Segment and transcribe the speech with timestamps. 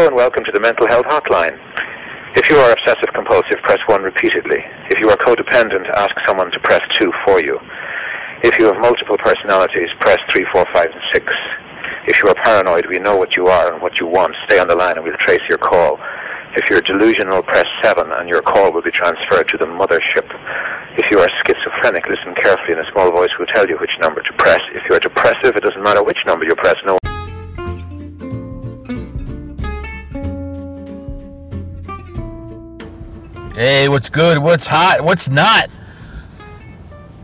[0.00, 1.60] Hello and welcome to the Mental Health Hotline.
[2.32, 4.64] If you are obsessive compulsive, press 1 repeatedly.
[4.88, 7.60] If you are codependent, ask someone to press 2 for you.
[8.40, 11.34] If you have multiple personalities, press 3, 4, 5, and 6.
[12.08, 14.34] If you are paranoid, we know what you are and what you want.
[14.48, 16.00] Stay on the line and we'll trace your call.
[16.56, 20.24] If you're delusional, press 7 and your call will be transferred to the mothership.
[20.96, 24.22] If you are schizophrenic, listen carefully and a small voice will tell you which number
[24.22, 24.60] to press.
[24.72, 26.76] If you are depressive, it doesn't matter which number you press.
[26.86, 26.96] No
[33.60, 34.38] Hey, what's good?
[34.38, 35.02] What's hot?
[35.02, 35.68] What's not?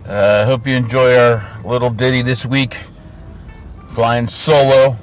[0.04, 2.74] I uh, hope you enjoy our little ditty this week.
[3.88, 4.96] Flying solo.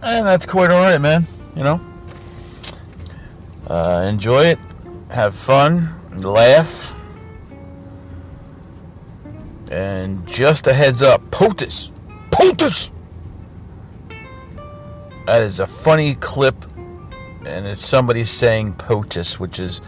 [0.00, 1.24] And that's quite alright, man.
[1.56, 1.80] You know?
[3.66, 4.60] Uh, enjoy it.
[5.10, 5.88] Have fun.
[6.18, 6.86] Laugh.
[9.72, 11.90] And just a heads up POTUS!
[12.30, 12.92] POTUS!
[15.26, 16.54] That is a funny clip.
[17.44, 19.80] And it's somebody saying POTUS, which is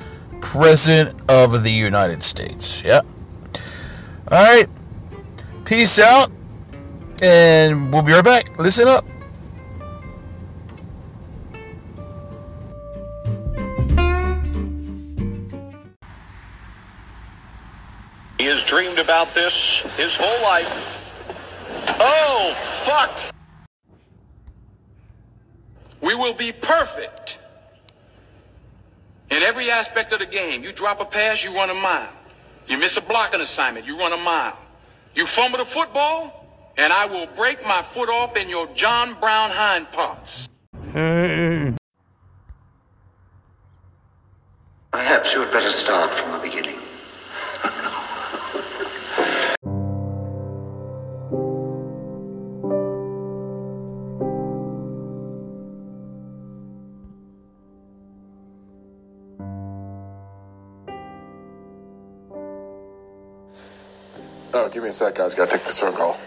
[0.43, 2.85] President of the United States.
[2.85, 3.01] Yeah.
[4.31, 4.69] All right.
[5.65, 6.29] Peace out.
[7.23, 8.59] And we'll be right back.
[8.59, 9.07] Listen up.
[18.39, 20.99] He has dreamed about this his whole life.
[22.01, 23.33] Oh, fuck!
[26.01, 27.39] We will be perfect
[29.33, 30.63] in every aspect of the game.
[30.63, 32.11] You drop a pass, you run a mile.
[32.67, 34.57] You miss a blocking assignment, you run a mile.
[35.15, 39.51] You fumble the football, and I will break my foot off in your John Brown
[39.51, 40.49] hind parts.
[44.93, 46.79] Perhaps you had better start from the beginning.
[64.55, 65.35] Oh, give me a sec, guys.
[65.35, 66.19] Gotta take this phone call.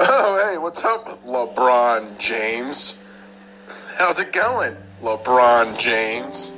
[0.00, 2.98] Oh, hey, what's up, LeBron James?
[3.96, 6.52] How's it going, LeBron James?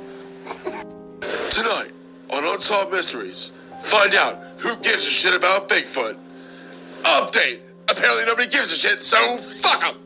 [1.49, 1.91] Tonight
[2.29, 6.17] on Unsolved Mysteries, find out who gives a shit about Bigfoot.
[7.03, 7.61] Update!
[7.87, 10.04] Apparently nobody gives a shit, so fuck them!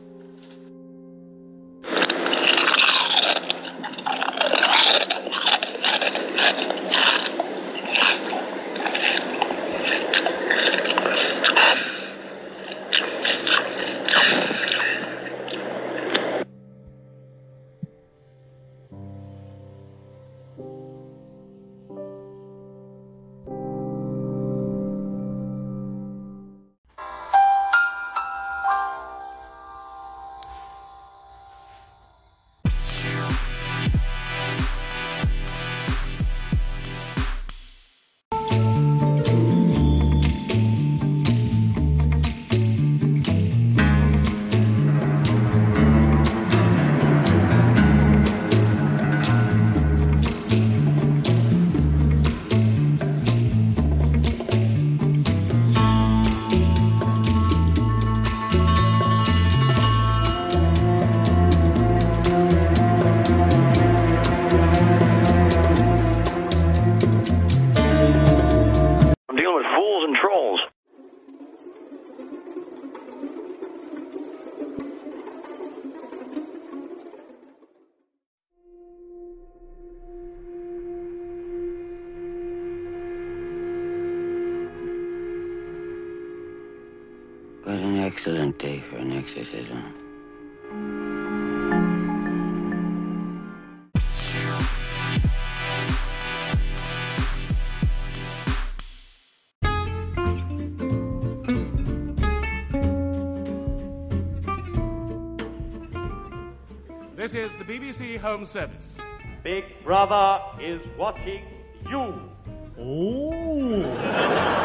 [107.30, 108.98] This is the BBC Home Service.
[109.44, 111.44] Big Brother is watching
[111.88, 112.28] you.
[112.76, 113.86] Listeners,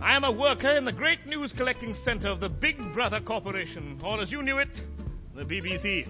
[0.00, 3.98] I am a worker in the great news collecting center of the Big Brother Corporation,
[4.04, 4.80] or as you knew it,
[5.34, 6.06] the BBC.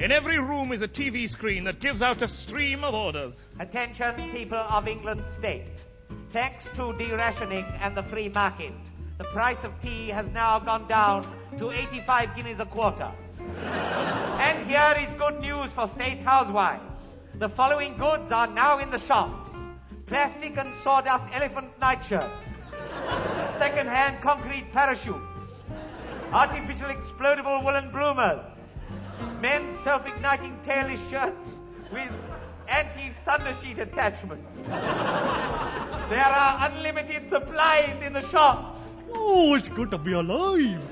[0.00, 3.44] in every room is a TV screen that gives out a stream of orders.
[3.60, 5.68] Attention, people of England State.
[6.30, 8.72] Thanks to derationing and the free market,
[9.18, 11.22] the price of tea has now gone down
[11.58, 13.12] to 85 guineas a quarter.
[13.38, 16.82] and here is good news for state housewives.
[17.34, 19.47] The following goods are now in the shops.
[20.08, 22.48] Plastic and sawdust elephant nightshirts.
[23.58, 25.42] Second-hand concrete parachutes.
[26.32, 28.48] Artificial explodable woolen bloomers.
[29.42, 31.58] Men's self-igniting tailless shirts
[31.92, 32.10] with
[32.68, 34.48] anti-thunder sheet attachments.
[34.66, 38.80] There are unlimited supplies in the shops.
[39.12, 40.82] Oh, it's good to be alive.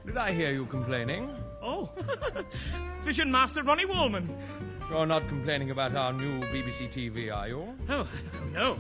[0.06, 1.30] did I hear you complaining?
[1.62, 1.90] Oh,
[3.04, 4.36] Vision Master Ronnie Waldman.
[4.90, 7.74] You're not complaining about our new BBC TV, are you?
[7.88, 8.08] Oh,
[8.52, 8.78] no.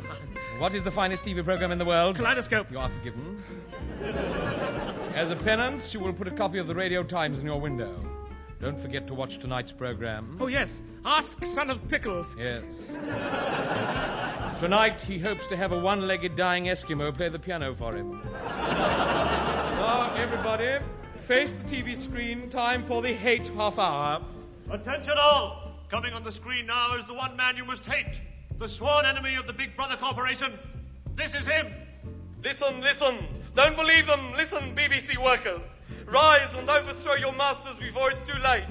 [0.57, 2.17] What is the finest TV program in the world?
[2.17, 2.69] Kaleidoscope.
[2.69, 3.41] You are forgiven.
[5.15, 7.95] As a penance, you will put a copy of the Radio Times in your window.
[8.61, 10.37] Don't forget to watch tonight's program.
[10.39, 10.83] Oh, yes.
[11.03, 12.35] Ask Son of Pickles.
[12.37, 12.63] Yes.
[14.59, 18.21] Tonight, he hopes to have a one legged dying Eskimo play the piano for him.
[18.35, 20.77] now, everybody,
[21.21, 22.51] face the TV screen.
[22.51, 24.21] Time for the hate half hour.
[24.69, 25.73] Attention all!
[25.89, 28.21] Coming on the screen now is the one man you must hate.
[28.59, 30.53] The sworn enemy of the Big Brother Corporation.
[31.15, 31.73] This is him.
[32.43, 33.17] Listen, listen.
[33.55, 34.33] Don't believe them.
[34.33, 35.80] Listen, BBC workers.
[36.11, 38.65] Rise and overthrow your masters before it's too late.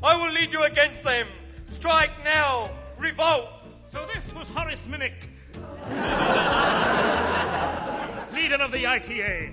[0.00, 1.26] I will lead you against them.
[1.70, 2.70] Strike now.
[2.96, 3.66] Revolt.
[3.90, 5.26] So this was Horace Minnick,
[8.32, 9.50] leader of the ITA.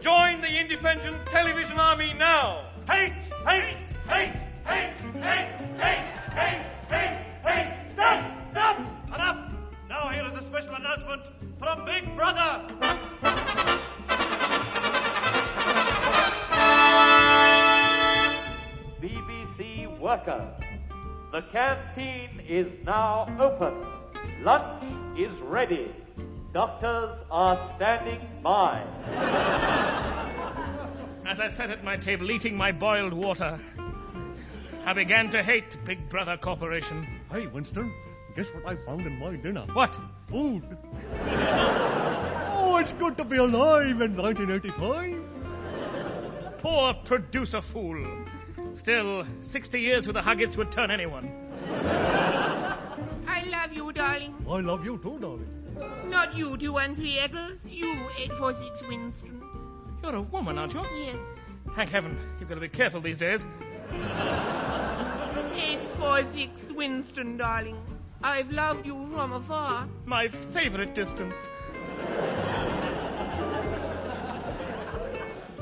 [0.00, 2.66] Join the independent television army now.
[2.86, 3.14] Hate,
[3.46, 3.76] hate,
[4.06, 4.34] hate,
[4.66, 7.72] hate, hate, hate, hate, hate, hate.
[7.92, 8.20] Stop,
[8.50, 8.78] stop.
[9.14, 9.38] Enough.
[9.88, 11.22] Now here is a special announcement
[11.58, 12.66] from Big Brother.
[19.98, 20.52] Workers.
[21.32, 23.74] The canteen is now open.
[24.42, 24.82] Lunch
[25.18, 25.92] is ready.
[26.52, 28.82] Doctors are standing by.
[31.26, 33.60] As I sat at my table eating my boiled water,
[34.86, 37.06] I began to hate Big Brother Corporation.
[37.30, 37.92] Hey, Winston,
[38.34, 39.66] guess what I found in my dinner?
[39.74, 39.98] What?
[40.28, 40.62] Food.
[41.26, 46.58] oh, it's good to be alive in 1985.
[46.58, 48.02] Poor producer fool.
[48.78, 51.28] Still, 60 years with the Huggetts would turn anyone.
[53.26, 54.36] I love you, darling.
[54.48, 55.48] I love you too, darling.
[56.06, 57.58] Not you, 213 Eccles.
[57.66, 59.42] You, 846 Winston.
[60.02, 60.84] You're a woman, aren't you?
[60.96, 61.20] Yes.
[61.74, 62.16] Thank heaven.
[62.38, 63.44] You've got to be careful these days.
[63.92, 67.76] 846 Winston, darling.
[68.22, 69.88] I've loved you from afar.
[70.06, 71.48] My favorite distance.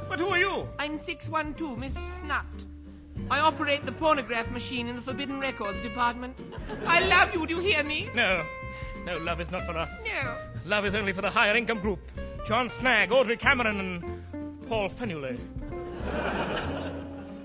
[0.08, 0.68] But who are you?
[0.78, 2.44] I'm 612, Miss Fnut.
[3.30, 6.36] I operate the pornograph machine in the Forbidden Records department.
[6.86, 8.08] I love you, do you hear me?
[8.14, 8.44] No.
[9.04, 9.88] No, love is not for us.
[10.04, 10.36] No.
[10.64, 12.00] Love is only for the higher income group.
[12.46, 15.38] John Snagge, Audrey Cameron, and Paul Fenoulhet.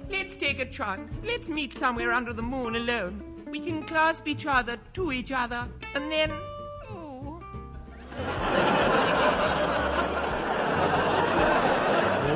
[0.10, 1.20] Let's take a chance.
[1.24, 3.46] Let's meet somewhere under the moon alone.
[3.50, 6.32] We can clasp each other to each other, and then.
[6.90, 7.42] Oh.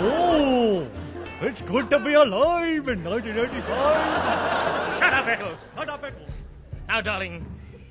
[0.08, 0.88] Oh,
[1.45, 4.99] it's good to be alive in 1985.
[4.99, 5.59] Shut up, Eccles.
[5.75, 6.29] Shut up, Eccles.
[6.87, 7.45] Now, darling,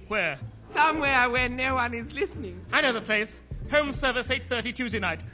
[0.08, 0.38] where?
[0.70, 2.64] Somewhere where no one is listening.
[2.72, 3.40] I know the place.
[3.70, 5.24] Home service 8.30 Tuesday night.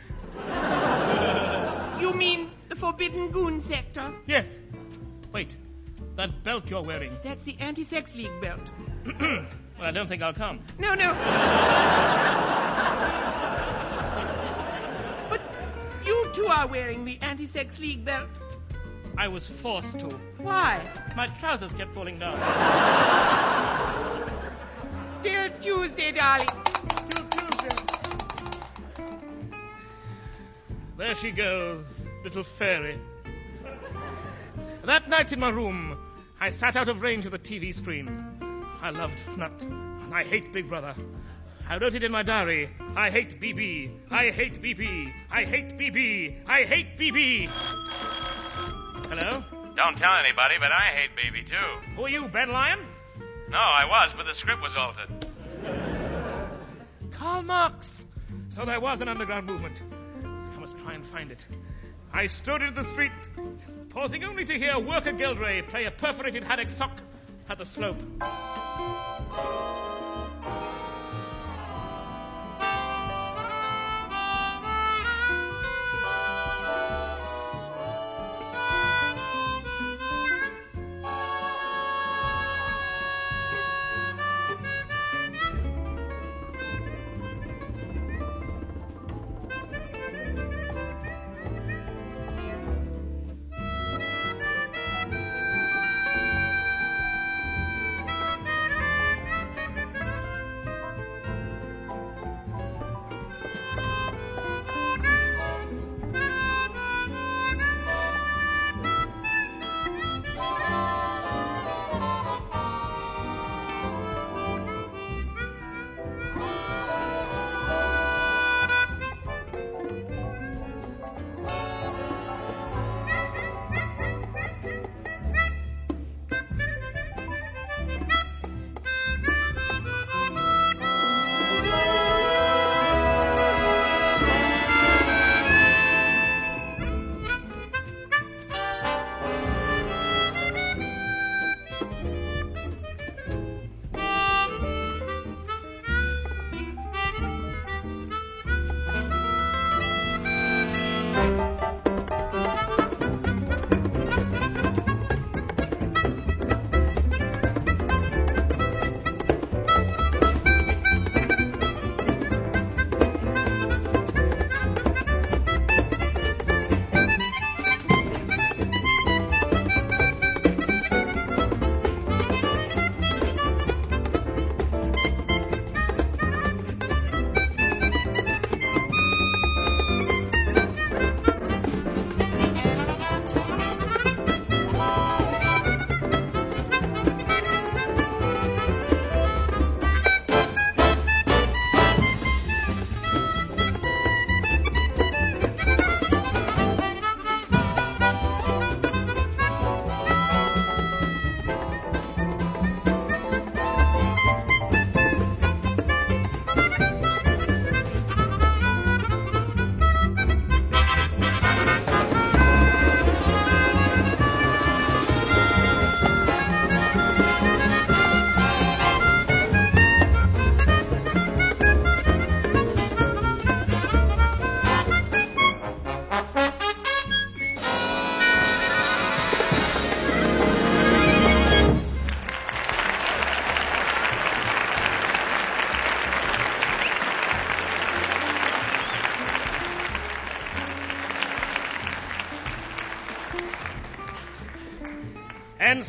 [2.00, 4.12] You mean the Forbidden Goon sector?
[4.26, 4.58] Yes.
[5.32, 5.56] Wait.
[6.16, 7.16] That belt you're wearing.
[7.22, 8.60] That's the Anti-Sex League belt.
[9.20, 9.46] well,
[9.80, 10.60] I don't think I'll come.
[10.78, 11.16] No, no.
[16.40, 18.28] you are wearing the Anti-Sex League belt.
[19.18, 20.06] I was forced to.
[20.38, 20.80] Why?
[21.14, 22.38] My trousers kept falling down.
[25.22, 26.48] Till Tuesday, darling.
[27.10, 27.76] Till Tuesday.
[30.96, 32.98] There she goes, little fairy.
[34.84, 35.98] That night in my room,
[36.40, 38.08] I sat out of range of the TV screen.
[38.80, 40.94] I loved Fnut, and I hate Big Brother.
[41.70, 42.68] I wrote it in my diary.
[42.96, 43.92] I hate BB.
[44.10, 45.12] I hate BB.
[45.30, 46.40] I hate BB.
[46.44, 47.46] I hate BB.
[49.06, 49.44] Hello?
[49.76, 51.94] Don't tell anybody, but I hate BB too.
[51.94, 52.80] Who are you, Ben Lyon?
[53.50, 55.10] No, I was, but the script was altered.
[57.12, 58.04] Karl Marx.
[58.48, 59.80] So there was an underground movement.
[60.24, 61.46] I must try and find it.
[62.12, 63.12] I stood in the street,
[63.90, 67.00] pausing only to hear Worker Geldray play a perforated haddock sock
[67.48, 68.02] at the slope.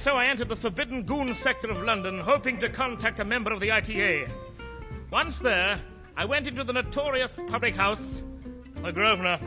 [0.01, 3.59] So I entered the forbidden goon sector of London, hoping to contact a member of
[3.59, 4.25] the ITA.
[5.11, 5.79] Once there,
[6.17, 8.23] I went into the notorious public house,
[8.81, 9.39] the Grosvenor.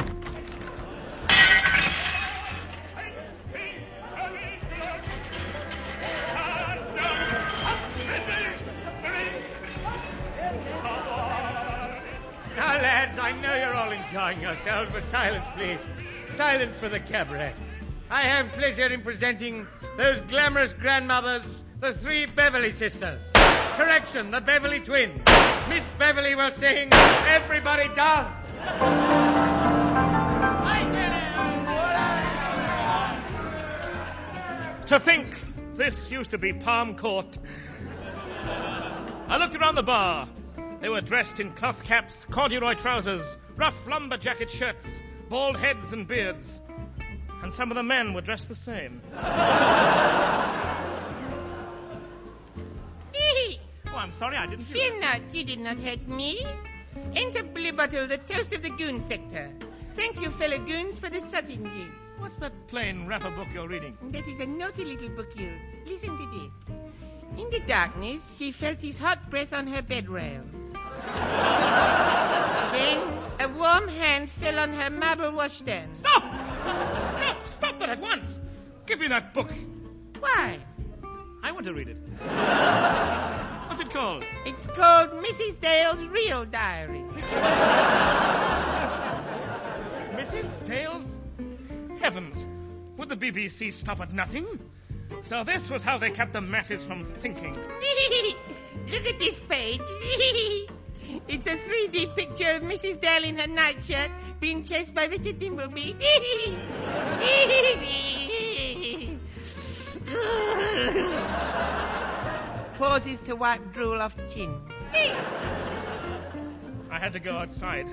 [12.56, 15.78] Now, lads, I know you're all enjoying yourselves, but silence, please.
[16.36, 17.54] Silence for the cabaret.
[18.10, 23.20] I have pleasure in presenting those glamorous grandmothers, the three Beverley sisters.
[23.76, 25.20] Correction, the Beverley twins.
[25.68, 28.32] Miss Beverley will sing Everybody Down.
[34.86, 35.26] To think
[35.74, 37.38] This used to be Palm Court.
[39.26, 40.28] I looked around the bar.
[40.80, 46.60] They were dressed in cloth caps, corduroy trousers, rough lumberjacket shirts, bald heads and beards.
[47.44, 49.02] And some of the men were dressed the same.
[53.86, 56.44] Oh, I'm sorry, I didn't see Fear not, you did not hurt me.
[57.14, 59.50] Enter Blue Bottle, the toast of the goon sector.
[59.94, 61.92] Thank you, fellow goons, for the sausages.
[62.16, 63.98] What's that plain wrapper book you're reading?
[64.10, 65.60] That is a naughty little book yours.
[65.86, 66.50] Listen to this.
[67.38, 70.48] In the darkness, she felt his hot breath on her bed rails.
[73.44, 75.94] A warm hand fell on her marble washstand.
[75.98, 76.22] Stop!
[76.62, 77.46] Stop!
[77.46, 78.38] Stop that at once!
[78.86, 79.52] Give me that book.
[80.18, 80.58] Why?
[81.42, 81.98] I want to read it.
[83.68, 84.24] What's it called?
[84.46, 85.60] It's called Mrs.
[85.60, 87.00] Dale's Real Diary.
[90.16, 90.66] Mrs.
[90.66, 91.06] Dale's?
[92.00, 92.46] Heavens!
[92.96, 94.46] Would the BBC stop at nothing?
[95.24, 97.54] So this was how they kept the masses from thinking.
[98.88, 99.82] Look at this page.
[101.28, 103.00] It's a 3D picture of Mrs.
[103.00, 105.32] Dale in her nightshirt being chased by Mr.
[105.32, 105.94] Dimbleby.
[112.78, 114.54] Pauses to wipe drool off chin.
[116.90, 117.86] I had to go outside.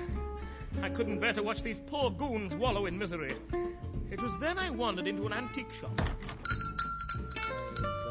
[0.82, 3.34] I couldn't bear to watch these poor goons wallow in misery.
[4.10, 5.98] It was then I wandered into an antique shop.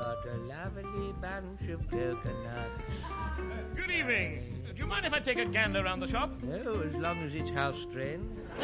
[0.02, 2.82] Got a lovely bunch of coconuts.
[3.76, 4.61] Good evening.
[4.82, 6.42] Do you mind if I take a gander around the shop?
[6.42, 8.36] No, as long as it's house trained.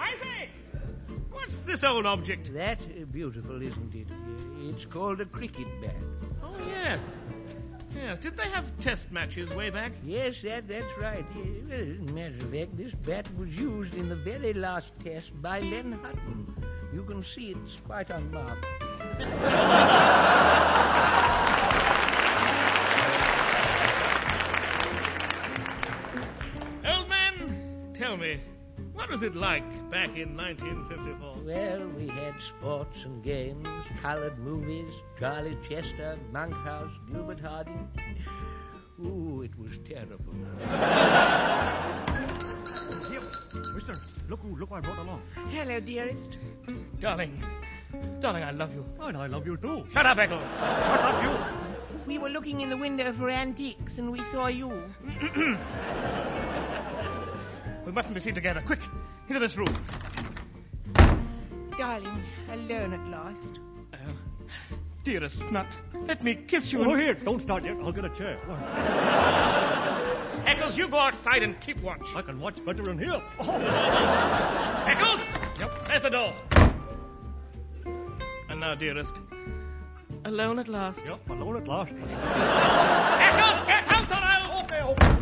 [0.00, 0.48] I say,
[1.30, 2.52] what's this old object?
[2.54, 4.08] That beautiful, isn't it?
[4.62, 5.94] It's called a cricket bat.
[6.42, 6.98] Oh, yes.
[7.94, 9.92] Yes, did they have test matches way back?
[10.04, 11.24] Yes, that, that's right.
[11.70, 15.60] As a matter of fact, this bat was used in the very last test by
[15.60, 16.52] Len Hutton.
[16.94, 18.64] You can see it's quite unmarked.
[26.86, 28.38] Old man, tell me,
[28.92, 31.42] what was it like back in 1954?
[31.44, 33.66] Well, we had sports and games,
[34.00, 37.88] colored movies, Charlie Chester, Monkhouse, Gilbert Harding.
[39.04, 40.32] Ooh, it was terrible.
[43.10, 43.20] Here,
[43.74, 43.94] mister,
[44.28, 45.22] look who, look who I brought along.
[45.50, 46.38] Hello, dearest.
[47.04, 47.38] Darling,
[48.18, 48.82] darling, I love you.
[48.98, 49.86] And I love you too.
[49.92, 50.40] Shut up, Eccles.
[50.58, 51.36] Shut up, you.
[52.06, 54.70] We were looking in the window for antiques and we saw you.
[57.84, 58.62] we mustn't be seen together.
[58.64, 58.80] Quick,
[59.28, 59.76] into this room.
[61.76, 63.60] Darling, alone at last.
[63.92, 63.98] Uh,
[65.02, 66.80] dearest Nut, let me kiss you.
[66.86, 67.76] Oh, and- here, don't start yet.
[67.82, 68.38] I'll get a chair.
[70.46, 72.00] Eccles, you go outside and keep watch.
[72.16, 73.20] I can watch better in here.
[73.40, 75.20] Eccles!
[75.60, 75.88] Yep.
[75.88, 76.34] There's the door.
[78.64, 79.20] Now, dearest,
[80.24, 81.04] alone at last.
[81.04, 81.92] Yep, alone at last.
[81.92, 84.62] Eccles, get out or I'll...
[84.62, 85.16] Okay, okay.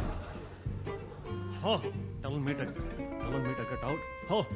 [1.64, 1.82] Oh,
[2.22, 3.98] telling me to, telling me to get out.
[4.30, 4.46] Oh,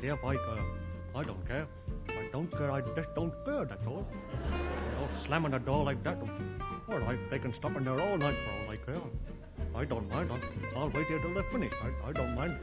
[0.00, 0.64] see if I care.
[1.16, 1.66] I don't care.
[2.10, 2.70] I don't care.
[2.70, 3.64] I just don't care.
[3.64, 4.06] That's all.
[5.00, 6.18] Oh, slamming the door like that.
[6.88, 9.02] All right, they can stop in there all night for all I care.
[9.74, 10.30] I don't mind.
[10.30, 11.74] I'll, I'll wait here till they're finished.
[11.82, 12.56] I, I don't mind.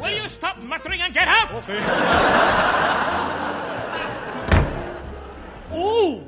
[0.00, 1.54] Will you stop muttering and get out?
[1.54, 3.46] Okay.
[5.72, 6.22] oh,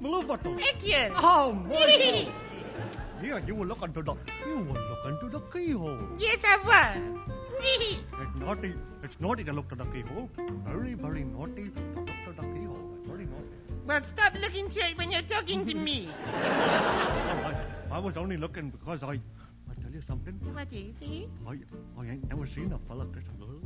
[0.00, 0.56] blue bottle.
[0.58, 1.12] Etienne!
[1.16, 2.28] Oh my!
[3.22, 4.14] Here, you will look into the,
[4.46, 5.98] you will look into the keyhole.
[6.18, 7.32] yes, I was.
[8.20, 8.74] It's naughty.
[9.02, 10.28] It's naughty to look to the keyhole.
[10.66, 12.90] Very, very naughty to look to the keyhole.
[13.06, 13.48] Very naughty.
[13.86, 16.08] well, stop looking it when you're talking to me.
[16.26, 17.56] Right.
[17.90, 20.34] I was only looking because I, I tell you something.
[20.52, 21.28] What is it?
[21.46, 21.52] I,
[21.98, 23.60] I ain't never seen a fella kiss a girl.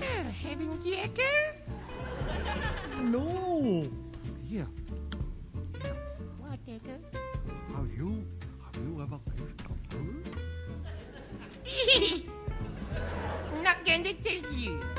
[0.00, 1.64] Oh, heavens, Eccles?
[3.02, 3.84] No.
[4.48, 4.64] Yeah.
[6.38, 7.04] What, Eccles?
[7.74, 8.24] Have you,
[8.64, 10.14] have you ever kissed a girl?
[13.62, 14.80] Not going to tell you.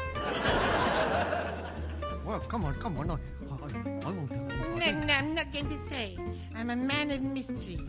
[2.23, 3.09] Well, come on, come on.
[3.11, 4.91] I, I, I won't tell No, anybody.
[5.07, 6.15] no, I'm not going to say.
[6.55, 7.79] I'm a man of mystery.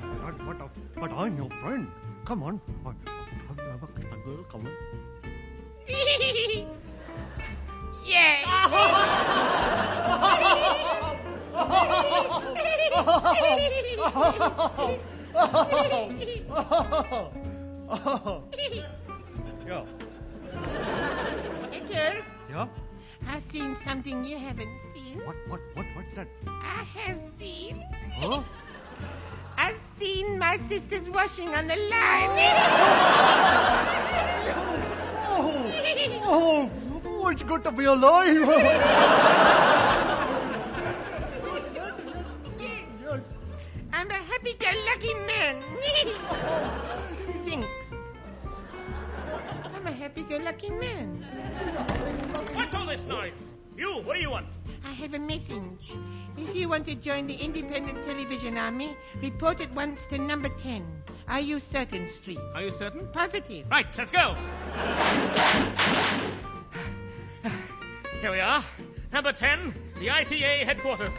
[0.00, 0.68] But, but,
[1.00, 1.88] but I'm your friend.
[2.26, 2.60] Come on.
[2.84, 4.44] Have you ever kissed a girl?
[4.50, 4.72] Come on.
[8.04, 8.44] Yes.
[19.66, 19.84] Yeah.
[21.72, 22.68] Eccles, Yeah?
[23.28, 25.18] I've seen something you haven't seen.
[25.26, 26.28] What, what, what, what's that?
[26.46, 27.84] I have seen.
[28.14, 28.42] Huh?
[29.58, 32.30] I've seen my sisters washing on the line.
[34.50, 35.04] Oh.
[35.40, 36.70] Oh,
[37.04, 38.48] oh, it's good to be alive.
[43.92, 45.62] I'm a happy-go-lucky man.
[47.46, 47.86] Thanks.
[49.74, 51.24] I'm a happy-go-lucky man.
[52.54, 53.32] What's all this noise?
[53.76, 54.46] You, what do you want?
[54.84, 55.94] I have a message.
[56.36, 60.84] If you want to join the Independent Television Army, report at once to number 10.
[61.28, 62.40] Are you certain, Street?
[62.54, 63.06] Are you certain?
[63.12, 63.66] Positive.
[63.70, 64.34] Right, let's go.
[68.20, 68.64] Here we are.
[69.12, 71.12] Number 10, the ITA headquarters.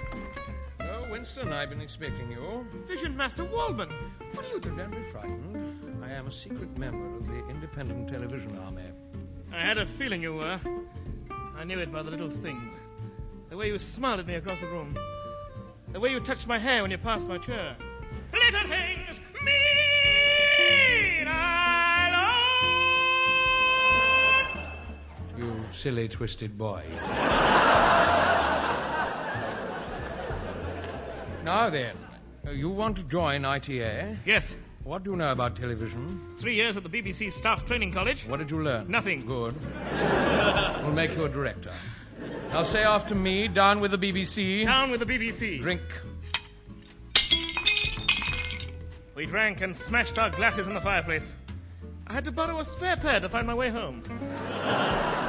[0.82, 2.65] Oh, Winston, I've been expecting you.
[2.88, 3.89] Vision Master Waldman.
[4.34, 4.78] What are you doing?
[4.78, 6.04] Don't be frightened.
[6.04, 8.91] I am a secret member of the Independent Television Army.
[9.54, 10.60] I had a feeling you were.
[11.56, 12.82] I knew it by the little things.
[13.50, 14.98] The way you smiled at me across the room.
[15.93, 17.76] The way you touched my hair when you passed my chair.
[18.34, 19.99] Little things mean
[25.80, 26.84] silly, twisted boy.
[31.46, 31.96] now then,
[32.54, 34.18] you want to join ITA?
[34.26, 34.58] Yes.
[34.84, 36.36] What do you know about television?
[36.38, 38.26] Three years at the BBC Staff Training College.
[38.28, 38.92] What did you learn?
[38.92, 39.26] Nothing.
[39.26, 39.56] Good.
[40.84, 41.72] we'll make you a director.
[42.50, 44.65] Now say after me, down with the BBC.
[44.65, 45.62] Down with the BBC.
[45.62, 45.82] Drink.
[49.15, 51.34] We drank and smashed our glasses in the fireplace.
[52.06, 54.04] I had to borrow a spare pair to find my way home.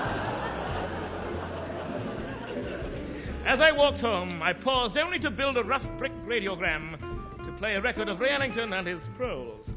[3.47, 6.99] As I walked home, I paused only to build a rough brick radiogram
[7.45, 9.73] to play a record of Ray Ellington and his proles.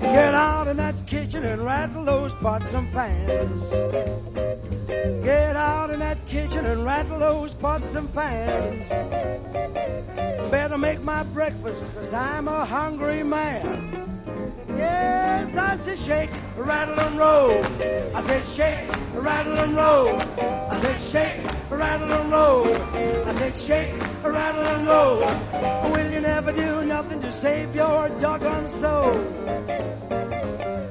[0.00, 3.72] Get out in that kitchen and rattle those pots and pans.
[5.22, 8.90] Get out in that kitchen and rattle those pots and pans.
[10.50, 14.07] Better make my breakfast, cause I'm a hungry man.
[14.78, 17.64] Yes, I said shake, rattle and roll.
[18.14, 20.20] I said shake, rattle and roll.
[20.70, 22.74] I said shake, rattle and roll.
[23.26, 25.18] I said shake, rattle and roll.
[25.92, 29.14] Will you never do nothing to save your doggone soul?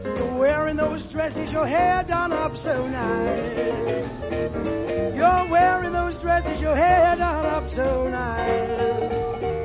[0.04, 4.30] You're wearing those dresses, your hair done up so nice.
[4.30, 9.57] You're wearing those dresses, your hair done up so nice.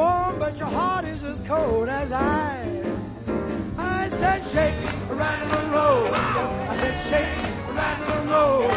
[0.00, 3.18] Warm, but your heart is as cold as ice.
[3.76, 6.14] I said shake, rattle and roll.
[6.72, 8.70] I said shake, rattle and roll.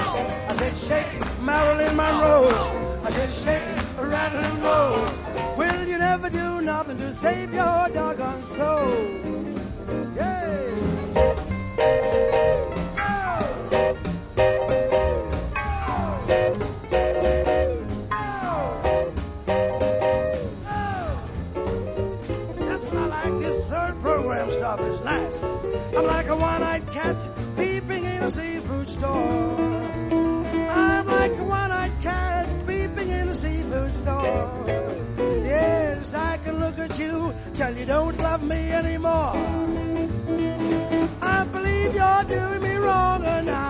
[0.49, 2.49] I said shake, Marilyn Monroe.
[3.05, 5.55] I said shake, rattle and roll.
[5.57, 9.62] Will you never do nothing to save your doggone soul?
[28.93, 29.81] Store.
[30.69, 34.49] I'm like a one-eyed cat peeping in a seafood store.
[35.53, 39.33] Yes, I can look at you, till you don't love me anymore.
[41.21, 43.62] I believe you're doing me wrong, and I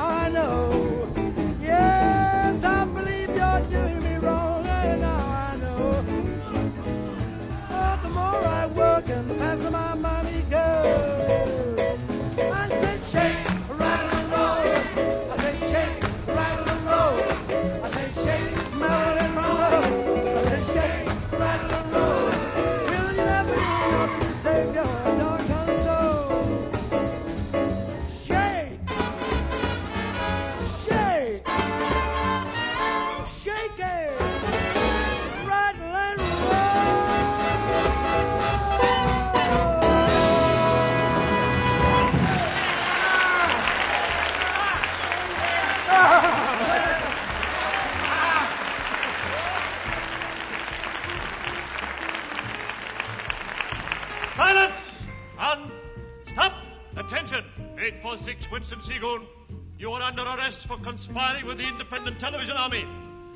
[61.34, 62.86] conspiring with the Independent Television Army.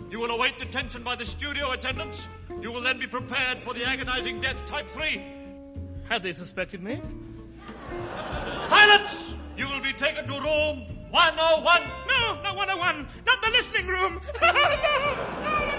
[0.09, 2.27] You will await detention by the studio attendants.
[2.61, 5.21] You will then be prepared for the agonizing death type 3.
[6.07, 7.01] Had they suspected me?
[8.67, 9.33] Silence!
[9.57, 11.91] You will be taken to room 101.
[12.07, 13.07] No, not 101.
[13.25, 14.21] Not the listening room.
[14.41, 15.63] No.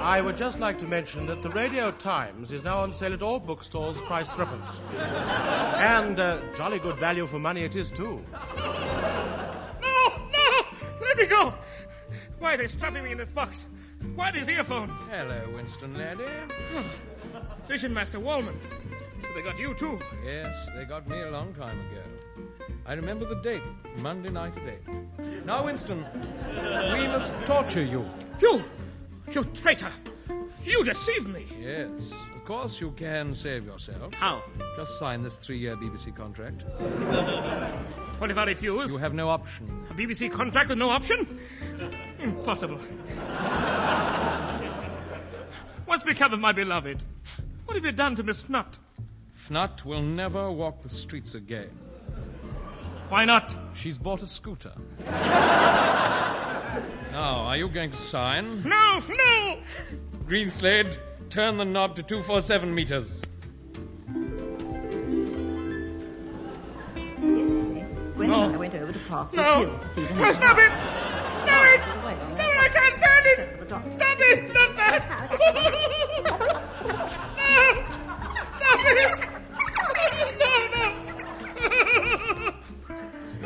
[0.00, 3.20] I would just like to mention that the Radio Times is now on sale at
[3.20, 4.80] all bookstores, price threepence.
[4.96, 8.22] and uh, jolly good value for money it is, too.
[11.18, 11.52] Let me go!
[12.38, 13.66] Why are they strapping me in this box?
[14.14, 14.92] Why these earphones?
[15.10, 16.22] Hello, Winston, laddie.
[17.68, 18.54] Vision Master Waldman.
[19.22, 19.98] So they got you too.
[20.24, 22.46] Yes, they got me a long time ago.
[22.86, 23.64] I remember the date,
[23.96, 25.44] Monday night at eight.
[25.44, 26.06] Now, Winston,
[26.46, 28.08] we must torture you.
[28.40, 28.62] You!
[29.32, 29.90] You traitor!
[30.64, 31.46] You deceived me!
[31.60, 31.90] Yes,
[32.36, 34.14] of course you can save yourself.
[34.14, 34.44] How?
[34.76, 36.62] Just sign this three-year BBC contract.
[38.18, 38.90] What if I refuse?
[38.90, 39.86] You have no option.
[39.90, 41.38] A BBC contract with no option?
[42.20, 42.78] Impossible.
[45.86, 47.00] What's become of my beloved?
[47.64, 48.76] What have you done to Miss Fnut?
[49.48, 51.70] Fnut will never walk the streets again.
[53.08, 53.54] Why not?
[53.74, 54.72] She's bought a scooter.
[55.06, 55.12] now,
[57.14, 58.64] are you going to sign?
[58.64, 59.58] No, no!
[60.26, 60.96] Greenslade,
[61.30, 63.17] turn the knob to 247 meters.
[68.28, 69.60] Gwen and I went over to Park No.
[69.60, 70.70] Hill to see the No, new stop it!
[71.44, 71.80] Stop it!
[71.80, 72.56] Stop it!
[72.58, 73.38] I can't stand it!
[73.66, 74.50] Stop it!
[74.50, 75.00] Stop that!
[77.38, 77.62] No!
[78.58, 79.24] Stop it!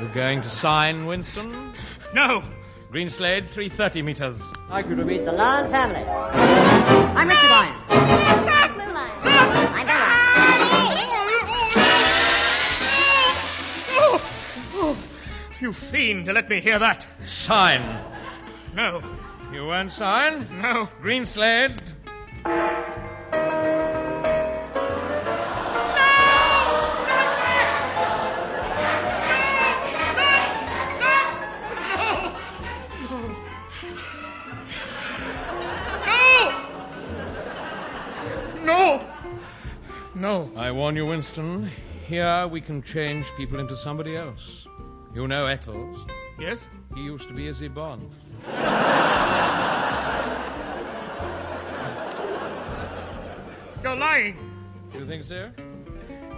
[0.00, 1.74] You going to sign, Winston?
[2.12, 2.42] No!
[2.92, 4.42] Greenslade, 330 meters.
[4.68, 6.02] Like you to meet the Lyon family.
[6.04, 7.81] I'm Richard Lyon.
[15.62, 17.06] You fiend to let me hear that.
[17.24, 17.80] Sign.
[18.74, 19.00] No.
[19.52, 20.48] You won't sign?
[20.60, 20.88] No.
[21.00, 21.80] Greenslade.
[38.64, 39.08] No!
[40.16, 40.50] No.
[40.56, 41.70] I warn you, Winston.
[42.06, 44.66] Here we can change people into somebody else.
[45.14, 46.06] You know Eccles.
[46.38, 46.66] Yes?
[46.94, 48.10] He used to be a Bond.
[53.82, 54.36] You're lying.
[54.94, 55.44] You think so?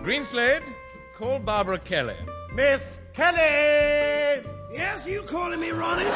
[0.03, 0.63] Greenslade,
[1.17, 2.17] call Barbara Kelly.
[2.55, 4.43] Miss Kelly!
[4.73, 6.05] Yes, you calling me Ronnie?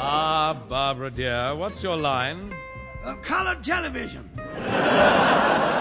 [0.00, 2.54] Ah, Barbara dear, what's your line?
[3.04, 4.30] Uh, colored television.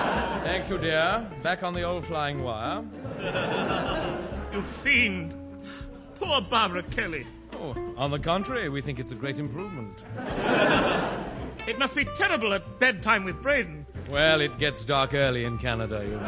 [0.47, 1.29] Thank you, dear.
[1.43, 2.81] Back on the old flying wire.
[4.53, 5.33] You fiend.
[6.15, 7.27] Poor Barbara Kelly.
[7.60, 9.99] Oh, on the contrary, we think it's a great improvement.
[11.67, 13.86] It must be terrible at bedtime with Braden.
[14.10, 16.23] Well, it gets dark early in Canada, you know.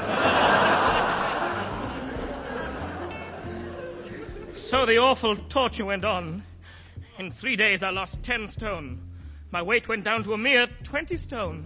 [4.56, 6.44] So the awful torture went on.
[7.18, 9.00] In three days, I lost ten stone.
[9.50, 11.64] My weight went down to a mere twenty stone.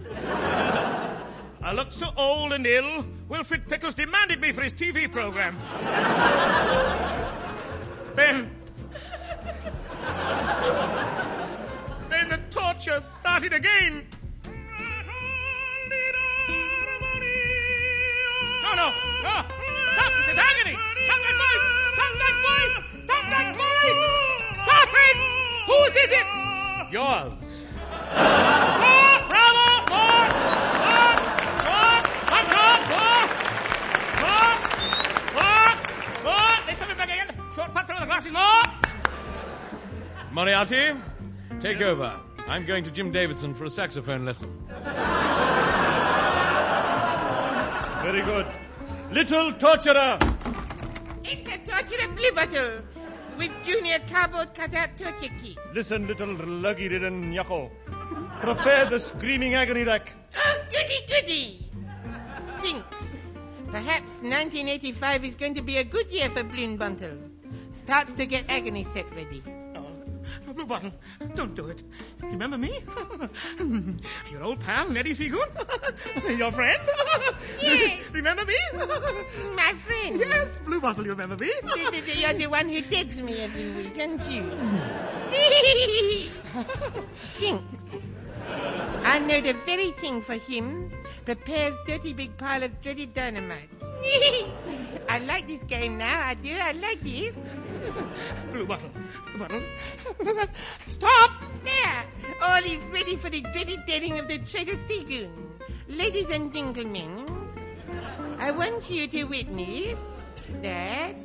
[1.64, 5.58] I looked so old and ill, Wilfred Pickles demanded me for his TV program.
[8.16, 8.52] then.
[12.10, 14.06] Then the torture started again.
[18.62, 18.92] No, no,
[19.24, 19.46] no!
[19.94, 20.12] Stop!
[20.18, 20.78] This is agony!
[21.06, 21.64] Stop that voice!
[21.94, 22.76] Stop that voice!
[23.06, 24.02] Stop that voice!
[24.64, 25.18] Stop it!
[25.66, 26.28] Whose is it?
[26.92, 27.43] Yours.
[40.34, 40.94] Moriarty,
[41.62, 42.20] take over.
[42.48, 44.50] I'm going to Jim Davidson for a saxophone lesson.
[48.02, 48.48] Very good.
[49.12, 50.18] Little torturer.
[51.24, 52.82] It's a torture of Blue Bottle
[53.38, 55.56] with junior cardboard cutout torture key.
[55.72, 57.70] Listen, little luggy ridden yucko.
[58.42, 60.14] Prepare the screaming agony rack.
[60.36, 61.70] Oh, goody goody!
[62.64, 63.04] Thinks.
[63.68, 67.20] Perhaps 1985 is going to be a good year for Bloom Bottle.
[67.70, 69.44] Starts to get agony set ready.
[70.54, 70.92] Blue Bottle,
[71.36, 71.82] don't do it.
[72.22, 72.80] Remember me?
[74.32, 75.48] Your old pal, Neddie Seagoon?
[76.38, 76.82] Your friend?
[77.62, 78.02] Yes.
[78.12, 78.58] remember me?
[79.56, 80.20] My friend.
[80.20, 81.52] Yes, Blue Bottle, you remember me?
[82.16, 84.44] You're the one who texts me every week, aren't you?
[87.40, 87.64] Thinks.
[89.06, 90.92] I know the very thing for him.
[91.26, 93.70] Prepares dirty big pile of dreaded dynamite.
[95.10, 96.52] I like this game now, I do.
[96.52, 97.34] I like this.
[98.52, 98.90] Blue Bottle,
[99.28, 99.62] Blue Bottle.
[100.88, 101.32] Stop!
[101.66, 102.06] There!
[102.42, 105.32] All is ready for the dreaded daring of the traitor Seagoon.
[105.88, 107.26] Ladies and gentlemen,
[108.40, 109.98] I want you to witness
[110.62, 111.16] that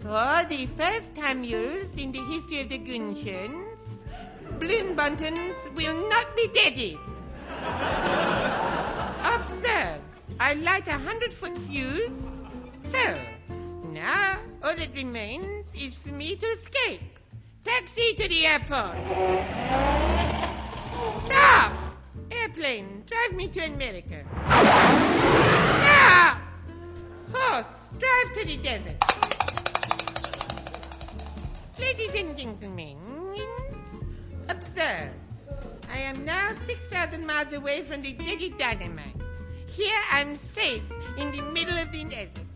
[0.00, 3.78] for the first time use in the history of the Gunshans,
[4.58, 6.98] balloon buntons will not be deaded.
[9.22, 10.00] Observe,
[10.38, 12.10] I light a hundred foot fuse.
[12.90, 13.18] So,
[13.96, 17.00] now All that remains is for me to escape.
[17.64, 18.96] Taxi to the airport.
[21.24, 21.72] Stop!
[22.30, 24.24] Airplane, drive me to America.
[25.80, 26.38] Stop!
[27.32, 28.96] Horse, drive to the desert.
[31.78, 32.98] Ladies and gentlemen,
[34.48, 35.12] observe.
[35.90, 39.16] I am now 6,000 miles away from the dirty dynamite.
[39.66, 40.82] Here I'm safe
[41.16, 42.55] in the middle of the desert.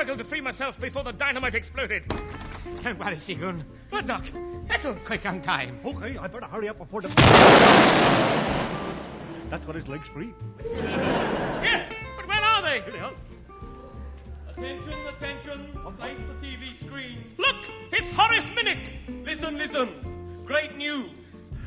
[0.00, 2.02] struggled to free myself before the dynamite exploded.
[2.82, 3.62] Don't worry, Seagoon.
[3.90, 4.24] What, Doc?
[4.66, 5.04] Petals!
[5.04, 5.78] Quick on time.
[5.84, 7.08] Okay, I better hurry up before the...
[9.50, 10.32] That's got his legs free.
[10.74, 12.80] Yes, but where are they?
[12.80, 13.12] Here they are.
[14.48, 15.66] Attention, attention.
[16.00, 17.18] Face the TV screen.
[17.36, 17.56] Look,
[17.92, 19.26] it's Horace Minnick.
[19.26, 19.90] Listen, listen.
[20.46, 21.10] Great news.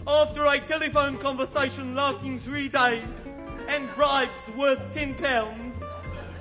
[0.08, 3.06] After a telephone conversation lasting three days
[3.68, 5.73] and bribes worth ten pounds,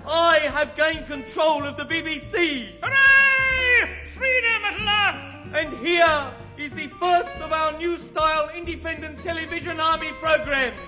[0.07, 2.73] I have gained control of the BBC.
[2.83, 3.91] Hooray!
[4.15, 5.49] Freedom at last!
[5.55, 10.79] And here is the first of our new style independent television army programs.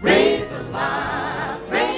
[0.00, 1.95] Raise the laugh, raise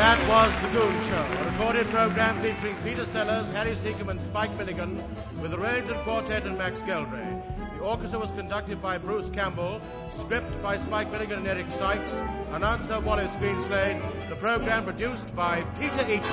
[0.00, 4.50] That was The Goon Show, a recorded program featuring Peter Sellers, Harry Secombe, and Spike
[4.56, 5.04] Milligan,
[5.42, 7.42] with arranged quartet and Max Geldray.
[7.76, 12.14] The orchestra was conducted by Bruce Campbell, script by Spike Milligan and Eric Sykes,
[12.52, 16.30] announcer Wallace Greenslade, the program produced by Peter Eton.